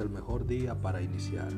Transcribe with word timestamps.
El 0.00 0.08
mejor 0.08 0.46
día 0.46 0.74
para 0.80 1.02
iniciar. 1.02 1.52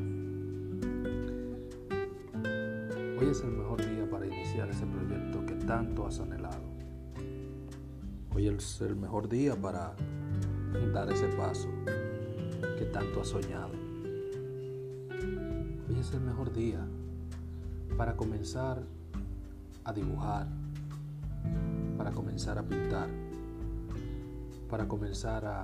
Hoy 3.20 3.28
es 3.30 3.40
el 3.44 3.52
mejor 3.52 3.86
día 3.86 4.10
para 4.10 4.26
iniciar 4.26 4.68
ese 4.68 4.84
proyecto 4.84 5.46
que 5.46 5.54
tanto 5.64 6.04
has 6.08 6.18
anhelado. 6.18 6.64
Hoy 8.34 8.48
es 8.48 8.80
el 8.80 8.96
mejor 8.96 9.28
día 9.28 9.54
para 9.54 9.94
dar 10.92 11.12
ese 11.12 11.28
paso 11.28 11.68
que 12.78 12.84
tanto 12.86 13.20
has 13.20 13.28
soñado. 13.28 13.74
Hoy 15.88 16.00
es 16.00 16.12
el 16.12 16.22
mejor 16.22 16.52
día 16.52 16.84
para 17.96 18.16
comenzar 18.16 18.82
a 19.84 19.92
dibujar, 19.92 20.48
para 21.96 22.10
comenzar 22.10 22.58
a 22.58 22.64
pintar, 22.64 23.08
para 24.68 24.88
comenzar 24.88 25.44
a 25.44 25.62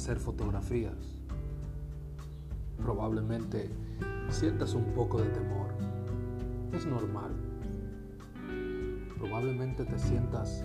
hacer 0.00 0.18
fotografías. 0.18 0.96
Probablemente 2.78 3.68
sientas 4.30 4.72
un 4.72 4.94
poco 4.94 5.20
de 5.20 5.28
temor. 5.28 5.74
Es 6.72 6.86
normal. 6.86 7.32
Probablemente 9.18 9.84
te 9.84 9.98
sientas 9.98 10.64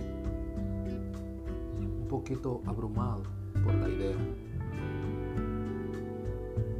un 1.77 2.07
poquito 2.07 2.61
abrumado 2.65 3.23
por 3.61 3.75
la 3.75 3.89
idea. 3.89 4.15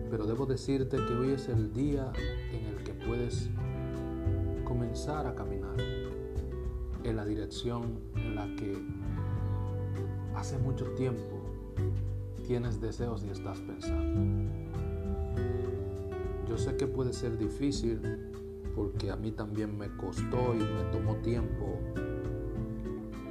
Pero 0.10 0.26
debo 0.26 0.46
decirte 0.46 0.96
que 0.96 1.14
hoy 1.14 1.32
es 1.32 1.50
el 1.50 1.74
día 1.74 2.10
en 2.54 2.66
el 2.68 2.84
que 2.86 2.94
puedes 2.94 3.50
comenzar 4.64 5.28
a 5.28 5.36
caminar 5.36 5.76
en 7.04 7.16
la 7.18 7.26
dirección 7.26 8.00
en 8.16 8.34
la 8.34 8.46
que 8.56 8.82
hace 10.38 10.58
mucho 10.58 10.86
tiempo 10.92 11.36
tienes 12.46 12.80
deseos 12.80 13.24
y 13.24 13.30
estás 13.30 13.60
pensando. 13.60 14.52
Yo 16.48 16.58
sé 16.58 16.78
que 16.78 16.88
puede 16.88 17.12
ser 17.14 17.38
difícil 17.38 18.00
porque 18.76 19.10
a 19.10 19.16
mí 19.16 19.32
también 19.32 19.78
me 19.78 19.90
costó 19.98 20.54
y 20.54 20.60
me 20.60 20.84
tomó 20.92 21.16
tiempo 21.18 21.80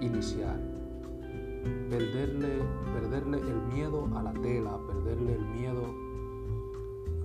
iniciar. 0.01 0.59
Perderle, 1.89 2.61
perderle 2.93 3.39
el 3.39 3.63
miedo 3.73 4.11
a 4.17 4.23
la 4.23 4.33
tela, 4.35 4.79
perderle 4.87 5.35
el 5.35 5.45
miedo 5.47 5.95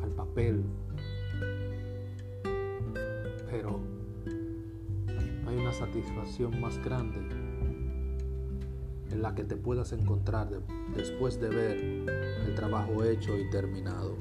al 0.03 0.11
papel. 0.11 0.63
Pero 3.49 3.79
hay 5.47 5.57
una 5.57 5.73
satisfacción 5.73 6.61
más 6.61 6.77
grande 6.83 7.38
en 9.19 9.23
la 9.23 9.35
que 9.35 9.43
te 9.43 9.57
puedas 9.57 9.91
encontrar 9.91 10.49
después 10.95 11.41
de 11.41 11.49
ver 11.49 11.77
el 12.47 12.55
trabajo 12.55 13.03
hecho 13.03 13.37
y 13.37 13.49
terminado. 13.49 14.15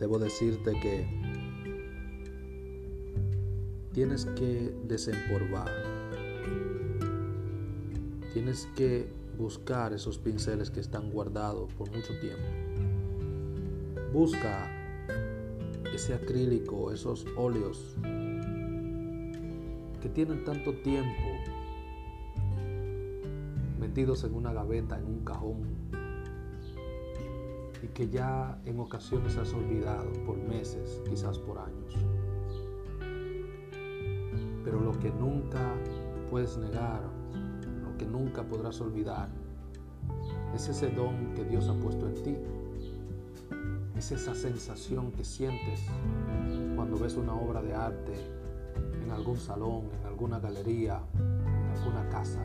Debo 0.00 0.18
decirte 0.18 0.72
que 0.82 1.06
tienes 3.92 4.24
que 4.24 4.74
desempolvar, 4.88 5.70
tienes 8.32 8.66
que 8.74 9.08
buscar 9.38 9.92
esos 9.92 10.18
pinceles 10.18 10.68
que 10.68 10.80
están 10.80 11.12
guardados 11.12 11.72
por 11.74 11.88
mucho 11.92 12.18
tiempo. 12.18 12.42
Busca 14.12 14.68
ese 15.94 16.14
acrílico, 16.14 16.90
esos 16.90 17.24
óleos 17.36 17.94
que 20.02 20.08
tienen 20.08 20.42
tanto 20.44 20.74
tiempo 20.78 21.54
metidos 23.94 24.24
en 24.24 24.34
una 24.34 24.52
gaveta, 24.52 24.98
en 24.98 25.06
un 25.06 25.20
cajón, 25.20 25.60
y 27.80 27.86
que 27.86 28.08
ya 28.08 28.58
en 28.64 28.80
ocasiones 28.80 29.36
has 29.36 29.54
olvidado 29.54 30.12
por 30.26 30.36
meses, 30.36 31.00
quizás 31.08 31.38
por 31.38 31.58
años. 31.58 31.94
Pero 34.64 34.80
lo 34.80 34.98
que 34.98 35.12
nunca 35.12 35.60
puedes 36.28 36.58
negar, 36.58 37.02
lo 37.84 37.96
que 37.96 38.04
nunca 38.04 38.42
podrás 38.42 38.80
olvidar, 38.80 39.28
es 40.56 40.68
ese 40.68 40.90
don 40.90 41.32
que 41.36 41.44
Dios 41.44 41.68
ha 41.68 41.74
puesto 41.74 42.08
en 42.08 42.14
ti. 42.20 42.36
Es 43.96 44.10
esa 44.10 44.34
sensación 44.34 45.12
que 45.12 45.22
sientes 45.22 45.82
cuando 46.74 46.98
ves 46.98 47.14
una 47.14 47.34
obra 47.34 47.62
de 47.62 47.72
arte 47.74 48.14
en 49.04 49.12
algún 49.12 49.36
salón, 49.36 49.84
en 50.00 50.04
alguna 50.08 50.40
galería, 50.40 51.00
en 51.14 51.78
alguna 51.78 52.08
casa, 52.08 52.42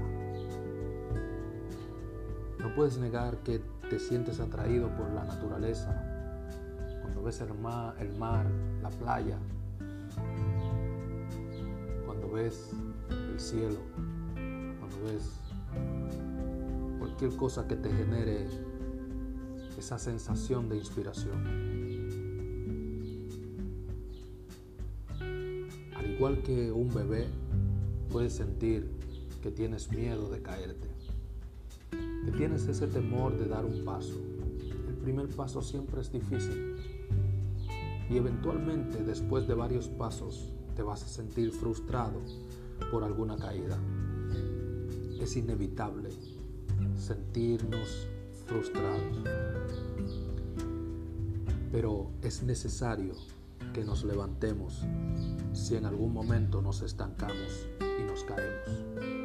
no 2.69 2.75
puedes 2.75 2.99
negar 2.99 3.37
que 3.37 3.59
te 3.89 3.97
sientes 3.97 4.39
atraído 4.39 4.95
por 4.95 5.09
la 5.11 5.23
naturaleza. 5.23 5.89
Cuando 7.01 7.23
ves 7.23 7.41
el 7.41 7.53
mar, 7.57 8.45
la 8.83 8.89
playa, 8.91 9.39
cuando 12.05 12.31
ves 12.31 12.69
el 13.09 13.39
cielo, 13.39 13.79
cuando 14.35 14.97
ves 15.03 15.31
cualquier 16.99 17.35
cosa 17.37 17.67
que 17.67 17.75
te 17.75 17.89
genere 17.89 18.45
esa 19.75 19.97
sensación 19.97 20.69
de 20.69 20.77
inspiración. 20.77 21.43
Al 25.95 26.11
igual 26.11 26.43
que 26.43 26.71
un 26.71 26.93
bebé, 26.93 27.27
puedes 28.11 28.33
sentir 28.33 28.91
que 29.41 29.49
tienes 29.49 29.89
miedo 29.89 30.29
de 30.29 30.43
caerte 30.43 30.98
que 32.29 32.37
tienes 32.37 32.67
ese 32.67 32.85
temor 32.87 33.37
de 33.39 33.47
dar 33.47 33.65
un 33.65 33.83
paso. 33.83 34.13
El 34.87 34.95
primer 34.95 35.29
paso 35.29 35.61
siempre 35.61 36.01
es 36.01 36.11
difícil 36.11 36.75
y 38.09 38.17
eventualmente 38.17 39.03
después 39.03 39.47
de 39.47 39.55
varios 39.55 39.87
pasos 39.87 40.53
te 40.75 40.83
vas 40.83 41.03
a 41.03 41.07
sentir 41.07 41.51
frustrado 41.51 42.21
por 42.91 43.03
alguna 43.03 43.35
caída. 43.35 43.79
Es 45.19 45.37
inevitable 45.37 46.11
sentirnos 46.95 48.07
frustrados, 48.45 49.23
pero 51.71 52.11
es 52.21 52.43
necesario 52.43 53.13
que 53.73 53.83
nos 53.83 54.03
levantemos 54.03 54.85
si 55.53 55.75
en 55.75 55.85
algún 55.85 56.13
momento 56.13 56.61
nos 56.61 56.81
estancamos 56.81 57.67
y 57.81 58.03
nos 58.03 58.23
caemos. 58.23 59.18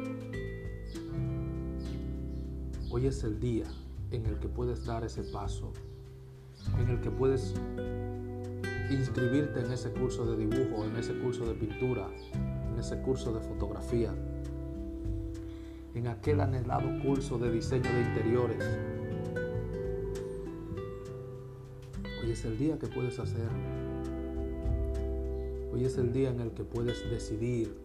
Hoy 2.95 3.07
es 3.07 3.25
el 3.25 3.41
día 3.41 3.65
en 4.11 4.25
el 4.25 4.39
que 4.39 4.47
puedes 4.47 4.85
dar 4.85 5.03
ese 5.03 5.21
paso, 5.23 5.73
en 6.79 6.87
el 6.87 7.01
que 7.01 7.11
puedes 7.11 7.53
inscribirte 8.89 9.59
en 9.59 9.73
ese 9.73 9.91
curso 9.91 10.25
de 10.25 10.37
dibujo, 10.37 10.85
en 10.85 10.95
ese 10.95 11.13
curso 11.19 11.45
de 11.45 11.55
pintura, 11.55 12.07
en 12.71 12.79
ese 12.79 13.01
curso 13.01 13.33
de 13.33 13.41
fotografía, 13.41 14.15
en 15.93 16.07
aquel 16.07 16.39
anhelado 16.39 16.87
curso 17.03 17.37
de 17.37 17.51
diseño 17.51 17.91
de 17.91 18.01
interiores. 18.01 18.63
Hoy 22.23 22.31
es 22.31 22.45
el 22.45 22.57
día 22.57 22.79
que 22.79 22.87
puedes 22.87 23.19
hacer. 23.19 23.49
Hoy 25.73 25.83
es 25.83 25.97
el 25.97 26.13
día 26.13 26.29
en 26.29 26.39
el 26.39 26.51
que 26.51 26.63
puedes 26.63 27.11
decidir 27.11 27.75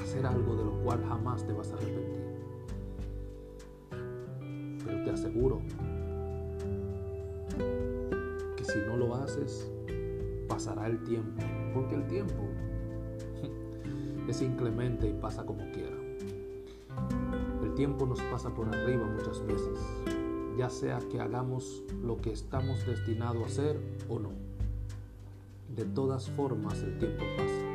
hacer 0.00 0.26
algo 0.26 0.56
de 0.56 0.64
lo 0.64 0.72
cual 0.82 1.00
jamás 1.06 1.46
te 1.46 1.52
vas 1.52 1.70
a 1.70 1.74
arrepentir 1.74 2.19
te 5.10 5.14
aseguro 5.14 5.60
que 8.56 8.64
si 8.64 8.78
no 8.86 8.96
lo 8.96 9.16
haces, 9.16 9.68
pasará 10.48 10.86
el 10.86 11.02
tiempo, 11.02 11.42
porque 11.74 11.96
el 11.96 12.06
tiempo 12.06 12.48
es 14.28 14.40
inclemente 14.40 15.08
y 15.08 15.12
pasa 15.14 15.44
como 15.44 15.68
quiera. 15.72 15.96
El 17.64 17.74
tiempo 17.74 18.06
nos 18.06 18.20
pasa 18.22 18.54
por 18.54 18.68
arriba 18.68 19.04
muchas 19.04 19.44
veces, 19.46 19.78
ya 20.56 20.70
sea 20.70 21.00
que 21.10 21.20
hagamos 21.20 21.82
lo 22.04 22.16
que 22.18 22.30
estamos 22.30 22.86
destinados 22.86 23.42
a 23.42 23.46
hacer 23.46 23.80
o 24.08 24.20
no. 24.20 24.30
De 25.74 25.86
todas 25.86 26.30
formas 26.30 26.82
el 26.82 26.98
tiempo 26.98 27.24
pasa. 27.36 27.69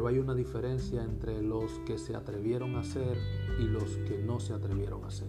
Pero 0.00 0.08
hay 0.08 0.18
una 0.18 0.34
diferencia 0.34 1.04
entre 1.04 1.42
los 1.42 1.72
que 1.80 1.98
se 1.98 2.16
atrevieron 2.16 2.76
a 2.76 2.80
hacer 2.80 3.18
y 3.58 3.64
los 3.64 3.98
que 4.08 4.16
no 4.16 4.40
se 4.40 4.54
atrevieron 4.54 5.04
a 5.04 5.08
hacer. 5.08 5.28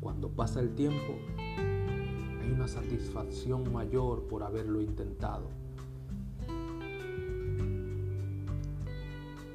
Cuando 0.00 0.30
pasa 0.30 0.60
el 0.60 0.74
tiempo, 0.74 1.12
hay 1.36 2.50
una 2.50 2.66
satisfacción 2.66 3.70
mayor 3.70 4.22
por 4.28 4.42
haberlo 4.42 4.80
intentado. 4.80 5.50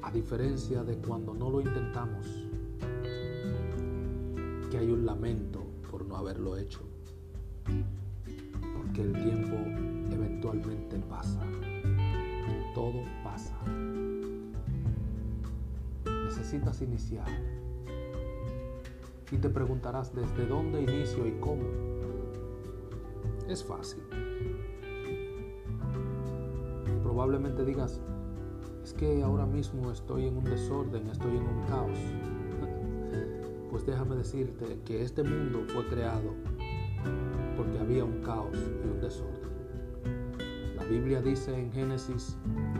A 0.02 0.10
diferencia 0.12 0.84
de 0.84 0.96
cuando 0.98 1.34
no 1.34 1.50
lo 1.50 1.60
intentamos, 1.60 2.28
que 4.70 4.78
hay 4.78 4.88
un 4.88 5.04
lamento 5.04 5.64
por 5.90 6.06
no 6.06 6.16
haberlo 6.16 6.56
hecho. 6.56 6.78
Porque 8.76 9.02
el 9.02 9.12
tiempo 9.14 9.56
eventualmente 10.12 10.96
pasa 11.00 11.40
todo 12.74 13.02
pasa. 13.22 13.54
Necesitas 16.24 16.82
iniciar, 16.82 17.28
Y 19.30 19.38
te 19.38 19.48
preguntarás 19.48 20.14
desde 20.14 20.46
dónde 20.46 20.82
inicio 20.82 21.26
y 21.26 21.32
cómo. 21.40 21.62
Es 23.48 23.64
fácil. 23.64 24.02
Probablemente 27.02 27.64
digas, 27.64 28.00
es 28.82 28.92
que 28.92 29.22
ahora 29.22 29.46
mismo 29.46 29.90
estoy 29.90 30.26
en 30.26 30.36
un 30.36 30.44
desorden, 30.44 31.08
estoy 31.08 31.36
en 31.36 31.46
un 31.46 31.62
caos. 31.66 31.98
Pues 33.70 33.84
déjame 33.86 34.14
decirte 34.14 34.78
que 34.84 35.02
este 35.02 35.24
mundo 35.24 35.64
fue 35.66 35.84
creado 35.86 36.32
porque 37.56 37.76
había 37.76 38.04
un 38.04 38.22
caos 38.22 38.56
y 38.56 38.88
un 38.88 39.00
desorden. 39.00 39.53
Biblia 40.88 41.22
dice 41.22 41.58
en 41.58 41.72
Génesis 41.72 42.36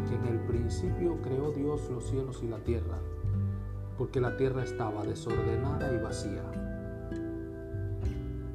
que 0.08 0.14
en 0.14 0.26
el 0.26 0.40
principio 0.40 1.20
creó 1.22 1.52
Dios 1.52 1.88
los 1.90 2.04
cielos 2.04 2.42
y 2.42 2.48
la 2.48 2.58
tierra, 2.58 2.98
porque 3.96 4.20
la 4.20 4.36
tierra 4.36 4.62
estaba 4.62 5.04
desordenada 5.04 5.90
y 5.92 6.02
vacía. 6.02 6.42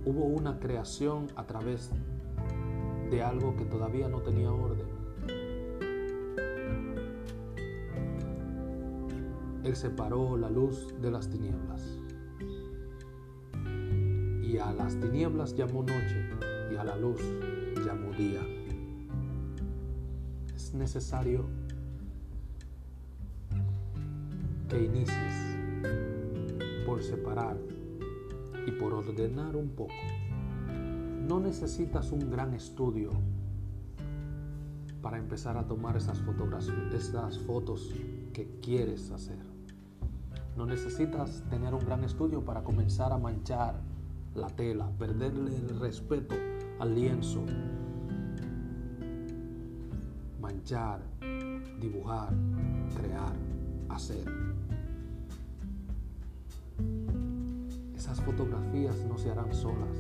Hubo 0.06 0.26
una 0.26 0.60
creación 0.60 1.28
a 1.36 1.46
través 1.46 1.92
de 3.10 3.24
algo 3.24 3.56
que 3.56 3.66
todavía 3.66 4.08
no 4.08 4.22
tenía 4.22 4.52
orden. 4.52 4.88
Él 9.64 9.76
separó 9.76 10.38
la 10.38 10.50
luz 10.50 10.94
de 11.02 11.12
las 11.12 11.28
tinieblas. 11.28 12.00
Y 14.44 14.58
a 14.58 14.72
las 14.74 15.00
tinieblas 15.00 15.56
llamó 15.56 15.82
noche 15.82 16.30
y 16.72 16.76
a 16.76 16.84
la 16.84 16.96
luz 16.96 17.22
llamó 17.86 18.12
día. 18.14 18.59
Es 20.70 20.76
necesario 20.76 21.46
que 24.70 24.86
inicies 24.86 25.58
por 26.86 27.02
separar 27.02 27.58
y 28.68 28.72
por 28.74 28.94
ordenar 28.94 29.56
un 29.56 29.70
poco. 29.70 29.96
No 31.28 31.40
necesitas 31.40 32.12
un 32.12 32.30
gran 32.30 32.54
estudio 32.54 33.10
para 35.02 35.18
empezar 35.18 35.58
a 35.58 35.66
tomar 35.66 35.98
esas 35.98 36.22
esas 36.94 37.40
fotos 37.40 37.92
que 38.32 38.60
quieres 38.62 39.10
hacer. 39.10 39.40
No 40.56 40.68
necesitas 40.68 41.42
tener 41.50 41.74
un 41.74 41.84
gran 41.84 42.04
estudio 42.04 42.46
para 42.46 42.64
comenzar 42.64 43.12
a 43.12 43.18
manchar 43.18 43.74
la 44.36 44.50
tela, 44.50 44.92
perderle 45.00 45.50
el 45.50 45.80
respeto 45.80 46.36
al 46.78 46.94
lienzo, 46.94 47.44
manchar, 50.50 51.00
dibujar, 51.80 52.34
crear, 52.96 53.36
hacer. 53.88 54.26
Esas 57.96 58.20
fotografías 58.22 58.96
no 59.06 59.16
se 59.20 59.30
harán 59.30 59.54
solas. 59.54 59.96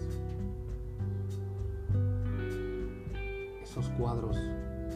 Esos 3.61 3.89
cuadros, 3.89 4.37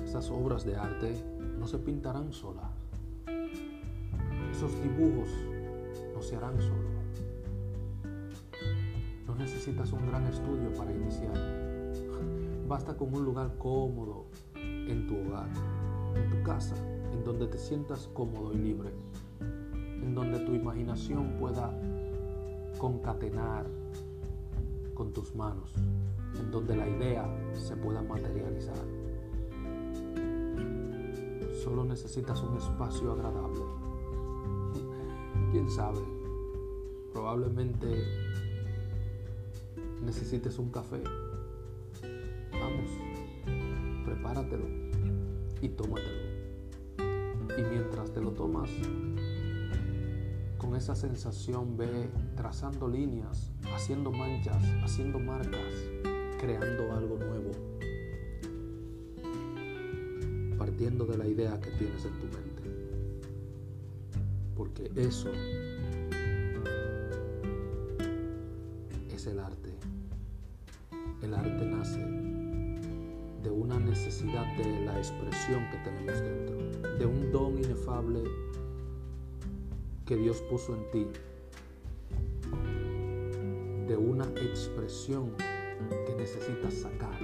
esas 0.03 0.31
obras 0.31 0.65
de 0.65 0.75
arte 0.75 1.23
no 1.59 1.67
se 1.67 1.77
pintarán 1.77 2.33
solas. 2.33 2.71
Esos 4.51 4.71
dibujos 4.81 5.29
no 6.15 6.21
se 6.23 6.35
harán 6.35 6.59
solos. 6.59 6.93
No 9.27 9.35
necesitas 9.35 9.91
un 9.91 10.07
gran 10.07 10.25
estudio 10.25 10.73
para 10.73 10.91
iniciar. 10.91 11.37
Basta 12.67 12.97
con 12.97 13.13
un 13.13 13.23
lugar 13.23 13.55
cómodo 13.59 14.25
casa, 16.43 16.75
en 17.11 17.23
donde 17.23 17.47
te 17.47 17.57
sientas 17.57 18.09
cómodo 18.13 18.53
y 18.53 18.57
libre, 18.57 18.91
en 19.39 20.13
donde 20.13 20.39
tu 20.39 20.53
imaginación 20.53 21.37
pueda 21.39 21.73
concatenar 22.77 23.65
con 24.93 25.13
tus 25.13 25.33
manos, 25.35 25.73
en 26.39 26.51
donde 26.51 26.75
la 26.75 26.87
idea 26.87 27.25
se 27.53 27.75
pueda 27.77 28.01
materializar. 28.01 28.75
Solo 31.63 31.85
necesitas 31.85 32.43
un 32.43 32.57
espacio 32.57 33.13
agradable. 33.13 33.61
¿Quién 35.51 35.69
sabe? 35.69 36.01
Probablemente 37.13 37.87
necesites 40.03 40.59
un 40.59 40.69
café, 40.69 41.01
vamos, 42.51 42.89
prepáratelo 44.05 44.65
y 45.61 45.69
tómatelo. 45.69 46.22
Y 47.57 47.61
mientras 47.61 48.11
te 48.11 48.21
lo 48.21 48.31
tomas, 48.31 48.69
con 50.57 50.75
esa 50.75 50.95
sensación 50.95 51.77
ve 51.77 52.09
trazando 52.35 52.87
líneas, 52.87 53.51
haciendo 53.75 54.11
manchas, 54.11 54.63
haciendo 54.83 55.19
marcas, 55.19 55.73
creando 56.39 56.91
algo 56.93 57.17
nuevo, 57.17 57.51
partiendo 60.57 61.05
de 61.05 61.17
la 61.17 61.27
idea 61.27 61.59
que 61.59 61.69
tienes 61.71 62.05
en 62.05 62.13
tu 62.13 62.25
mente. 62.25 62.63
Porque 64.55 64.91
eso 64.95 65.29
es 69.13 69.27
el 69.27 69.39
arte. 69.39 69.73
El 71.21 71.33
arte 71.33 71.65
de 74.31 74.85
la 74.85 74.97
expresión 74.97 75.69
que 75.69 75.77
tenemos 75.79 76.21
dentro, 76.21 76.55
de 76.97 77.05
un 77.05 77.31
don 77.31 77.57
inefable 77.57 78.23
que 80.05 80.15
Dios 80.15 80.41
puso 80.49 80.75
en 80.75 80.91
ti, 80.91 81.07
de 83.87 83.97
una 83.97 84.25
expresión 84.41 85.33
que 86.07 86.15
necesitas 86.15 86.73
sacar 86.73 87.19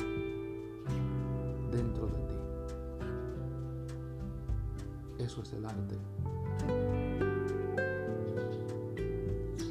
dentro 1.71 2.07
de 2.07 2.17
ti. 2.27 2.35
Eso 5.19 5.41
es 5.41 5.53
el 5.53 5.65
arte. 5.65 5.95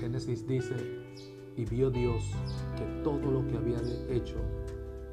Génesis 0.00 0.47
dice, 0.47 0.75
y 1.56 1.64
vio 1.66 1.90
Dios 1.90 2.25
que 2.76 2.85
todo 3.02 3.30
lo 3.30 3.47
que 3.49 3.58
había 3.58 3.80
hecho 4.08 4.37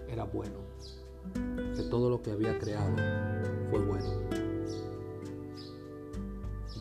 era 0.07 0.23
bueno, 0.23 0.59
todo 1.89 2.09
lo 2.09 2.21
que 2.21 2.31
había 2.31 2.57
creado 2.57 2.95
fue 3.69 3.79
bueno. 3.79 4.05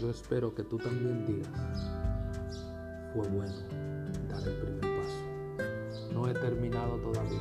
Yo 0.01 0.11
espero 0.11 0.55
que 0.55 0.65
tú 0.65 0.77
también 0.79 1.25
digas, 1.27 1.51
fue 3.15 3.27
bueno 3.29 3.55
dar 4.29 4.47
el 4.47 4.55
primer 4.57 4.81
paso. 4.81 6.13
No 6.13 6.29
he 6.29 6.35
terminado 6.35 6.97
todavía, 6.99 7.41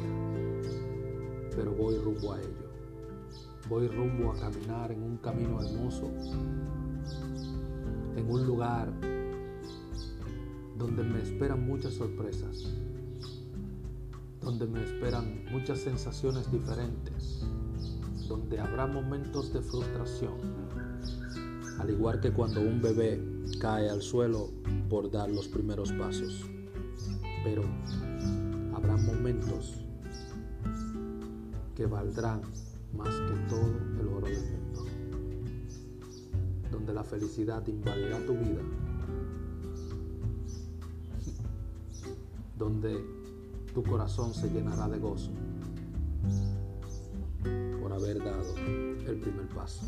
pero 1.55 1.72
voy 1.72 1.98
rumbo 1.98 2.34
a 2.34 2.39
ello. 2.39 2.70
Voy 3.70 3.88
rumbo 3.88 4.32
a 4.32 4.39
caminar 4.39 4.91
en 4.91 5.03
un 5.03 5.17
camino 5.17 5.62
hermoso, 5.62 6.12
en 8.15 8.29
un 8.29 8.46
lugar 8.46 8.91
donde 10.77 11.03
me 11.03 11.22
esperan 11.22 11.65
muchas 11.65 11.93
sorpresas, 11.93 12.74
donde 14.44 14.68
me 14.68 14.84
esperan 14.84 15.46
muchas 15.52 15.80
sensaciones 15.80 16.52
diferentes, 16.52 17.46
donde 18.28 18.60
habrá 18.60 18.86
momentos 18.86 19.54
de 19.54 19.62
frustración, 19.62 20.34
al 21.80 21.90
igual 21.90 22.20
que 22.20 22.32
cuando 22.32 22.62
un 22.62 22.82
bebé 22.82 23.22
cae 23.60 23.90
al 23.90 24.02
suelo 24.02 24.50
por 24.90 25.10
dar 25.10 25.30
los 25.30 25.48
primeros 25.48 25.92
pasos. 25.94 26.46
Pero 27.44 27.64
habrá 28.76 28.98
momentos 28.98 29.76
que 31.76 31.86
valdrán 31.86 32.42
más 32.94 33.10
que 33.10 33.50
todo 33.50 33.78
el 34.00 34.08
oro 34.08 34.28
del 34.28 34.44
mundo, 34.52 34.86
donde 36.72 36.94
la 36.94 37.04
felicidad 37.04 37.66
invadirá 37.68 38.26
tu 38.26 38.34
vida 38.34 38.62
donde 42.58 43.23
tu 43.74 43.84
corazón 43.84 44.34
se 44.34 44.50
llenará 44.50 44.88
de 44.88 45.00
gozo 45.00 45.32
por 47.82 47.92
haber 47.92 48.20
dado 48.20 48.56
el 48.58 49.20
primer 49.20 49.48
paso. 49.50 49.86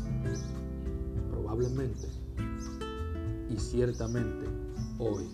Probablemente 1.30 2.08
y 3.48 3.56
ciertamente 3.56 4.46
hoy 4.98 5.28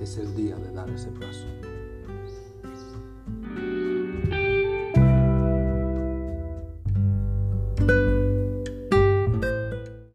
es 0.00 0.18
el 0.18 0.34
día 0.34 0.56
de 0.56 0.72
dar 0.72 0.90
ese 0.90 1.10
paso. 1.12 1.46